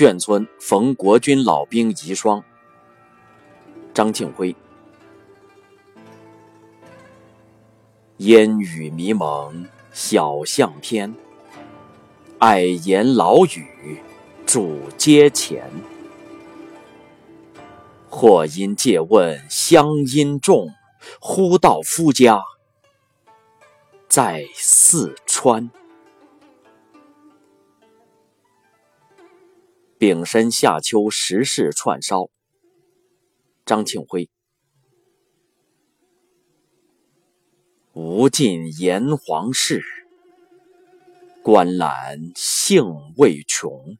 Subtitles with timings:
[0.00, 2.42] 眷村逢国军老兵遗孀。
[3.92, 4.56] 张庆辉。
[8.16, 11.14] 烟雨迷蒙小巷偏，
[12.38, 14.00] 矮檐老雨
[14.46, 15.70] 住街前。
[18.08, 20.70] 或因借问乡音重，
[21.20, 22.42] 忽到夫家
[24.08, 25.70] 在四川。
[30.00, 32.30] 丙申夏秋时事串烧。
[33.66, 34.30] 张庆辉。
[37.92, 39.82] 无尽炎黄事，
[41.42, 43.98] 观览兴未穷。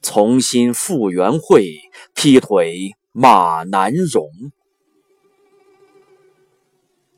[0.00, 1.76] 从新复原会，
[2.12, 4.28] 劈腿马难容。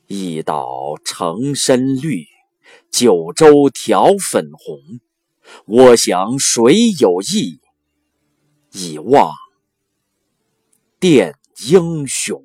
[0.07, 2.27] 一岛成深绿，
[2.91, 5.01] 九州调粉红。
[5.67, 7.61] 我想谁有意，
[8.73, 9.33] 以望
[10.99, 12.43] 殿英雄。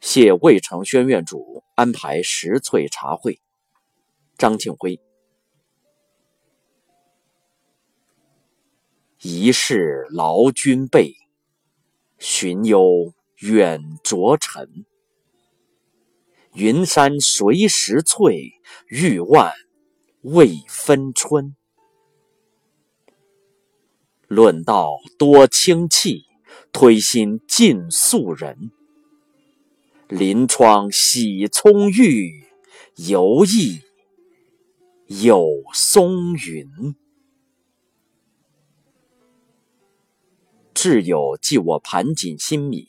[0.00, 3.40] 谢渭城宣院主安排石翠茶会。
[4.36, 5.00] 张庆辉。
[9.20, 11.14] 一世劳君备，
[12.18, 14.84] 寻幽远着尘。
[16.54, 18.52] 云山随时翠？
[18.88, 19.54] 玉腕
[20.20, 21.56] 未分春。
[24.28, 26.26] 论道多清气，
[26.70, 28.70] 推心尽素人。
[30.08, 32.44] 临窗洗葱郁，
[32.96, 33.80] 犹忆
[35.06, 36.94] 有松云。
[40.74, 42.88] 挚友寄我盘锦新米。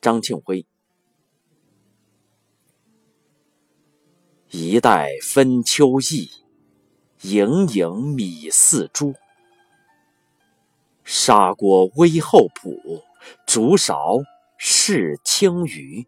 [0.00, 0.66] 张庆辉。
[4.52, 6.28] 一代分秋意，
[7.22, 9.14] 盈盈米似珠。
[11.04, 13.04] 砂锅微后朴，
[13.46, 14.18] 竹勺。
[14.62, 16.06] 是青鱼，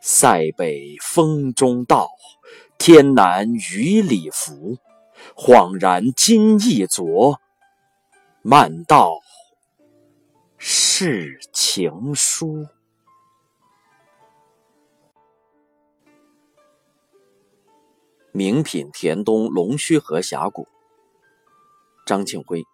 [0.00, 2.08] 塞北风中道，
[2.78, 4.78] 天南雨里浮。
[5.34, 7.40] 恍然今一昨，
[8.42, 9.18] 漫道
[10.58, 12.68] 是情书。
[18.40, 20.66] 名品田东龙须河峡谷，
[22.06, 22.64] 张庆辉。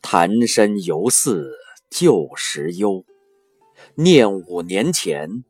[0.00, 1.52] 潭深犹似
[1.90, 3.04] 旧时幽，
[3.94, 5.44] 念五年前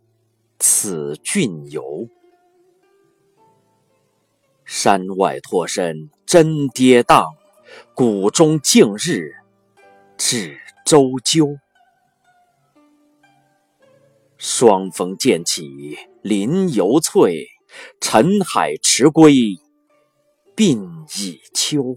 [0.59, 2.09] 此郡游。
[4.65, 7.37] 山外脱身真跌宕，
[7.95, 9.31] 谷中静日
[10.17, 11.57] 至周究。
[14.37, 17.47] 霜风渐起林犹翠，
[18.01, 19.33] 沉海迟归
[20.57, 21.97] 鬓已秋。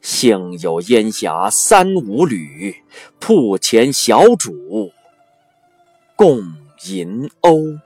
[0.00, 2.74] 幸有烟霞三五缕，
[3.20, 4.90] 铺前小主
[6.16, 6.38] 共
[6.88, 7.80] 吟鸥。